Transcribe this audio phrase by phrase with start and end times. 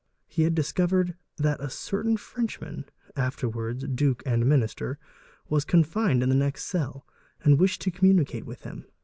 [0.25, 4.97] He had discovered that a certain Frenchman (afterwards a uke and Minister)
[5.47, 7.05] was confined in the next cell
[7.43, 8.87] and wished to commu nicate with him.